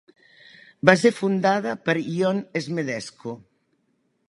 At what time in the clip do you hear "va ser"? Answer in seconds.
0.89-1.11